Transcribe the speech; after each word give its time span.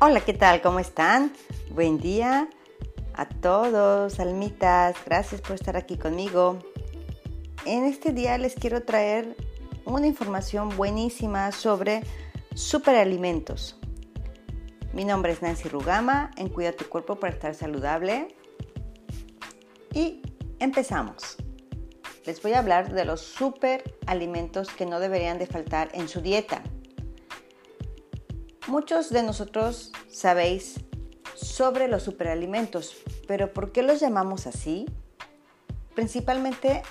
Hola, 0.00 0.20
¿qué 0.20 0.32
tal? 0.32 0.62
¿Cómo 0.62 0.78
están? 0.78 1.32
Buen 1.70 1.98
día 1.98 2.48
a 3.14 3.28
todos, 3.28 4.20
almitas. 4.20 4.94
Gracias 5.04 5.40
por 5.40 5.56
estar 5.56 5.76
aquí 5.76 5.96
conmigo. 5.96 6.60
En 7.66 7.82
este 7.82 8.12
día 8.12 8.38
les 8.38 8.54
quiero 8.54 8.84
traer 8.84 9.34
una 9.84 10.06
información 10.06 10.68
buenísima 10.76 11.50
sobre 11.50 12.04
superalimentos. 12.54 13.76
Mi 14.92 15.04
nombre 15.04 15.32
es 15.32 15.42
Nancy 15.42 15.68
Rugama 15.68 16.30
en 16.36 16.48
Cuida 16.48 16.70
tu 16.70 16.88
cuerpo 16.88 17.16
para 17.16 17.32
estar 17.32 17.56
saludable. 17.56 18.36
Y 19.92 20.22
empezamos. 20.60 21.38
Les 22.24 22.40
voy 22.40 22.52
a 22.52 22.60
hablar 22.60 22.92
de 22.92 23.04
los 23.04 23.20
superalimentos 23.20 24.68
que 24.68 24.86
no 24.86 25.00
deberían 25.00 25.40
de 25.40 25.48
faltar 25.48 25.88
en 25.92 26.08
su 26.08 26.20
dieta. 26.20 26.62
Muchos 28.68 29.08
de 29.08 29.22
nosotros 29.22 29.92
sabéis 30.10 30.80
sobre 31.34 31.88
los 31.88 32.02
superalimentos, 32.02 32.98
pero 33.26 33.54
¿por 33.54 33.72
qué 33.72 33.82
los 33.82 33.98
llamamos 33.98 34.46
así? 34.46 34.84
Principalmente 35.94 36.82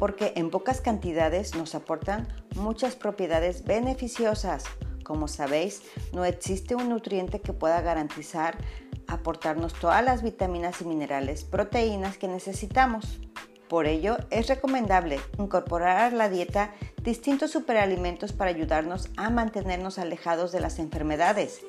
porque 0.00 0.32
en 0.34 0.50
pocas 0.50 0.80
cantidades 0.80 1.54
nos 1.54 1.76
aportan 1.76 2.26
muchas 2.56 2.96
propiedades 2.96 3.64
beneficiosas. 3.64 4.64
Como 5.04 5.28
sabéis, 5.28 5.82
no 6.12 6.24
existe 6.24 6.74
un 6.74 6.88
nutriente 6.88 7.40
que 7.40 7.52
pueda 7.52 7.80
garantizar 7.82 8.58
aportarnos 9.06 9.74
todas 9.74 10.04
las 10.04 10.24
vitaminas 10.24 10.80
y 10.80 10.86
minerales, 10.86 11.44
proteínas 11.44 12.18
que 12.18 12.26
necesitamos. 12.26 13.20
Por 13.68 13.86
ello, 13.86 14.16
es 14.30 14.48
recomendable 14.48 15.20
incorporar 15.38 15.98
a 15.98 16.10
la 16.10 16.28
dieta 16.28 16.74
distintos 17.06 17.52
superalimentos 17.52 18.32
para 18.32 18.50
ayudarnos 18.50 19.10
a 19.16 19.30
mantenernos 19.30 20.00
alejados 20.00 20.50
de 20.50 20.58
las 20.58 20.80
enfermedades 20.80 21.60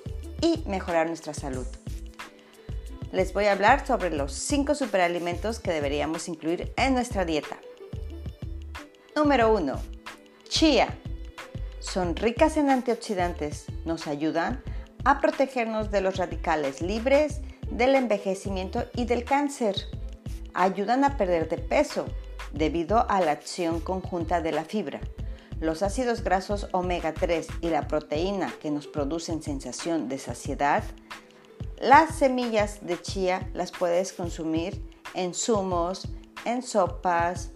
y 0.42 0.64
mejorar 0.66 1.06
nuestra 1.08 1.36
salud. 1.36 1.68
Les 3.12 3.34
voy 3.34 3.46
a 3.46 3.52
hablar 3.52 3.86
sobre 3.86 4.10
los 4.10 4.34
5 4.34 4.74
superalimentos 4.74 5.60
que 5.60 5.72
deberíamos 5.72 6.28
incluir 6.28 6.74
en 6.76 6.96
nuestra 6.96 7.24
dieta. 7.24 7.58
Número 9.16 9.54
1. 9.54 9.80
Chía. 10.50 10.88
Son 11.80 12.16
ricas 12.16 12.58
en 12.58 12.72
antioxidantes, 12.72 13.66
nos 13.86 14.08
ayudan 14.08 14.64
a 15.06 15.22
protegernos 15.22 15.92
de 15.92 16.02
los 16.02 16.18
radicales 16.18 16.82
libres, 16.82 17.42
del 17.70 17.94
envejecimiento 17.94 18.86
y 18.96 19.06
del 19.06 19.24
cáncer 19.24 19.76
ayudan 20.56 21.04
a 21.04 21.16
perder 21.16 21.48
de 21.48 21.60
peso 21.60 22.08
debido 22.52 23.08
a 23.08 23.22
la 23.22 23.32
acción 23.32 23.80
conjunta 23.80 24.42
de 24.42 24.52
la 24.52 24.66
fibra. 24.66 25.00
Los 25.60 25.82
ácidos 25.82 26.24
grasos 26.24 26.68
omega 26.72 27.14
3 27.14 27.48
y 27.62 27.70
la 27.70 27.88
proteína 27.88 28.54
que 28.62 28.70
nos 28.70 28.86
producen 28.86 29.42
sensación 29.42 30.08
de 30.08 30.20
saciedad. 30.20 30.84
Las 31.80 32.16
semillas 32.16 32.86
de 32.86 33.02
chía 33.02 33.50
las 33.54 33.72
puedes 33.72 34.14
consumir 34.14 34.84
en 35.16 35.34
zumos, 35.34 36.10
en 36.46 36.62
sopas, 36.62 37.52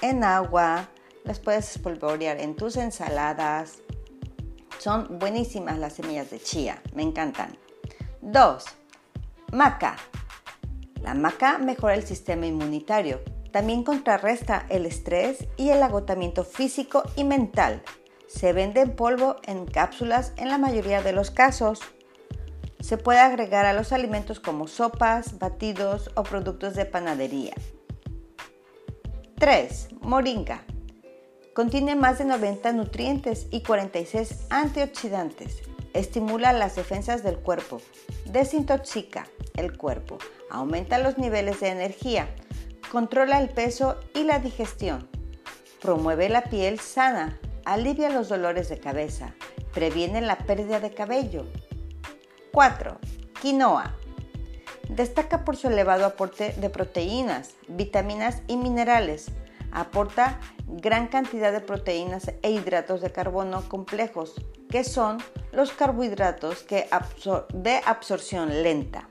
en 0.00 0.22
agua, 0.22 0.88
las 1.24 1.40
puedes 1.40 1.70
espolvorear 1.72 2.40
en 2.40 2.54
tus 2.54 2.76
ensaladas. 2.76 3.78
Son 4.78 5.18
buenísimas 5.18 5.78
las 5.78 5.94
semillas 5.94 6.30
de 6.30 6.38
chía, 6.38 6.82
me 6.94 7.02
encantan. 7.02 7.58
2. 8.20 8.64
Maca. 9.52 9.96
La 11.02 11.14
maca 11.14 11.58
mejora 11.58 11.94
el 11.94 12.06
sistema 12.06 12.46
inmunitario, 12.46 13.20
también 13.54 13.84
contrarresta 13.84 14.66
el 14.68 14.84
estrés 14.84 15.46
y 15.56 15.70
el 15.70 15.80
agotamiento 15.84 16.42
físico 16.42 17.04
y 17.14 17.22
mental. 17.22 17.84
Se 18.26 18.52
vende 18.52 18.80
en 18.80 18.96
polvo 18.96 19.36
en 19.44 19.64
cápsulas 19.64 20.32
en 20.36 20.48
la 20.48 20.58
mayoría 20.58 21.02
de 21.02 21.12
los 21.12 21.30
casos. 21.30 21.78
Se 22.80 22.98
puede 22.98 23.20
agregar 23.20 23.64
a 23.64 23.72
los 23.72 23.92
alimentos 23.92 24.40
como 24.40 24.66
sopas, 24.66 25.38
batidos 25.38 26.10
o 26.16 26.24
productos 26.24 26.74
de 26.74 26.84
panadería. 26.84 27.54
3. 29.38 29.88
Moringa. 30.00 30.64
Contiene 31.54 31.94
más 31.94 32.18
de 32.18 32.24
90 32.24 32.72
nutrientes 32.72 33.46
y 33.52 33.62
46 33.62 34.46
antioxidantes. 34.50 35.62
Estimula 35.92 36.52
las 36.52 36.74
defensas 36.74 37.22
del 37.22 37.38
cuerpo. 37.38 37.80
Desintoxica 38.24 39.28
el 39.56 39.78
cuerpo 39.78 40.18
aumenta 40.54 40.98
los 40.98 41.18
niveles 41.18 41.60
de 41.60 41.68
energía, 41.68 42.28
controla 42.94 43.40
el 43.40 43.48
peso 43.48 43.96
y 44.14 44.22
la 44.22 44.38
digestión, 44.38 45.08
promueve 45.82 46.28
la 46.28 46.44
piel 46.44 46.78
sana, 46.78 47.40
alivia 47.64 48.08
los 48.08 48.28
dolores 48.28 48.68
de 48.68 48.78
cabeza, 48.78 49.34
previene 49.72 50.20
la 50.20 50.38
pérdida 50.38 50.78
de 50.78 50.94
cabello. 50.94 51.44
4. 52.52 52.96
Quinoa. 53.42 53.96
Destaca 54.88 55.44
por 55.44 55.56
su 55.56 55.66
elevado 55.66 56.06
aporte 56.06 56.52
de 56.52 56.70
proteínas, 56.70 57.56
vitaminas 57.66 58.42
y 58.46 58.56
minerales. 58.56 59.32
Aporta 59.72 60.38
gran 60.68 61.08
cantidad 61.08 61.50
de 61.50 61.62
proteínas 61.62 62.30
e 62.42 62.50
hidratos 62.52 63.00
de 63.00 63.10
carbono 63.10 63.68
complejos, 63.68 64.36
que 64.70 64.84
son 64.84 65.18
los 65.50 65.72
carbohidratos 65.72 66.64
de 66.68 67.80
absorción 67.84 68.62
lenta. 68.62 69.08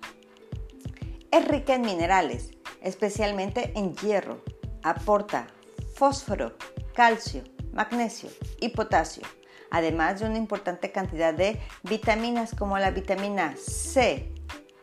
Es 1.32 1.46
rica 1.46 1.76
en 1.76 1.82
minerales, 1.82 2.53
especialmente 2.84 3.72
en 3.76 3.96
hierro. 3.96 4.44
Aporta 4.84 5.48
fósforo, 5.96 6.54
calcio, 6.94 7.44
magnesio 7.72 8.30
y 8.60 8.70
potasio, 8.70 9.24
además 9.72 10.20
de 10.20 10.28
una 10.28 10.38
importante 10.38 10.92
cantidad 10.92 11.34
de 11.34 11.60
vitaminas 11.84 12.54
como 12.54 12.78
la 12.78 12.92
vitamina 12.92 13.56
C, 13.58 14.32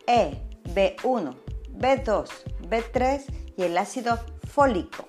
E, 0.06 0.43
B1, 0.75 1.37
B2, 1.77 2.28
B3 2.69 3.25
y 3.56 3.62
el 3.62 3.78
ácido 3.78 4.19
fólico. 4.49 5.06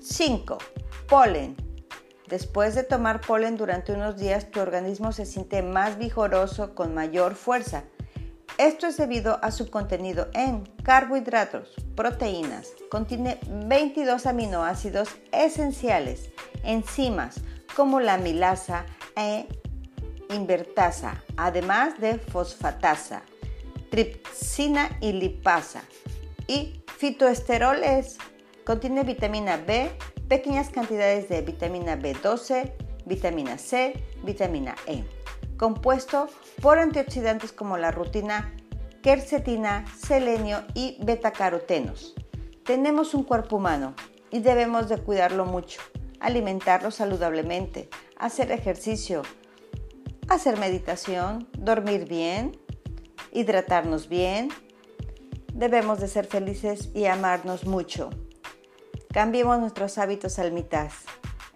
5. 0.00 0.58
Polen. 1.08 1.56
Después 2.28 2.74
de 2.74 2.82
tomar 2.82 3.20
polen 3.20 3.56
durante 3.56 3.92
unos 3.92 4.16
días, 4.16 4.50
tu 4.50 4.60
organismo 4.60 5.12
se 5.12 5.26
siente 5.26 5.62
más 5.62 5.98
vigoroso, 5.98 6.74
con 6.74 6.94
mayor 6.94 7.34
fuerza 7.34 7.84
esto 8.58 8.86
es 8.86 8.96
debido 8.96 9.38
a 9.42 9.50
su 9.50 9.68
contenido 9.70 10.28
en 10.32 10.64
carbohidratos, 10.84 11.74
proteínas, 11.96 12.72
contiene 12.88 13.38
22 13.48 14.26
aminoácidos 14.26 15.08
esenciales, 15.32 16.30
enzimas 16.62 17.40
como 17.74 17.98
la 17.98 18.16
milasa 18.16 18.86
e 19.16 19.46
invertasa, 20.30 21.22
además 21.36 21.98
de 22.00 22.18
fosfatasa, 22.18 23.22
tripsina 23.90 24.96
y 25.00 25.12
lipasa 25.12 25.82
y 26.46 26.82
fitoesteroles. 26.98 28.18
Contiene 28.64 29.02
vitamina 29.02 29.56
B, 29.56 29.90
pequeñas 30.28 30.70
cantidades 30.70 31.28
de 31.28 31.42
vitamina 31.42 31.96
B12, 31.96 32.72
vitamina 33.04 33.58
C, 33.58 34.02
vitamina 34.22 34.74
E 34.86 35.04
compuesto 35.56 36.28
por 36.60 36.78
antioxidantes 36.78 37.52
como 37.52 37.76
la 37.76 37.90
rutina, 37.90 38.54
quercetina, 39.02 39.84
selenio 39.96 40.64
y 40.74 40.98
betacarotenos. 41.02 42.14
Tenemos 42.64 43.14
un 43.14 43.24
cuerpo 43.24 43.56
humano 43.56 43.94
y 44.30 44.40
debemos 44.40 44.88
de 44.88 44.98
cuidarlo 44.98 45.44
mucho, 45.44 45.80
alimentarlo 46.20 46.90
saludablemente, 46.90 47.88
hacer 48.16 48.50
ejercicio, 48.50 49.22
hacer 50.28 50.58
meditación, 50.58 51.48
dormir 51.58 52.06
bien, 52.08 52.56
hidratarnos 53.32 54.08
bien. 54.08 54.48
Debemos 55.52 56.00
de 56.00 56.08
ser 56.08 56.26
felices 56.26 56.90
y 56.94 57.04
amarnos 57.04 57.66
mucho. 57.66 58.10
Cambiemos 59.12 59.60
nuestros 59.60 59.98
hábitos 59.98 60.38
al 60.38 60.50
mitad. 60.50 60.90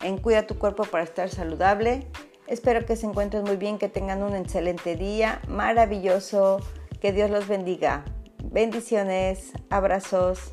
En 0.02 0.18
cuida 0.18 0.46
tu 0.46 0.58
cuerpo 0.58 0.84
para 0.84 1.02
estar 1.02 1.28
saludable 1.28 2.06
Espero 2.48 2.86
que 2.86 2.96
se 2.96 3.04
encuentren 3.04 3.44
muy 3.44 3.56
bien, 3.56 3.76
que 3.76 3.90
tengan 3.90 4.22
un 4.22 4.34
excelente 4.34 4.96
día, 4.96 5.42
maravilloso, 5.48 6.60
que 6.98 7.12
Dios 7.12 7.30
los 7.30 7.46
bendiga. 7.46 8.06
Bendiciones, 8.42 9.52
abrazos. 9.68 10.50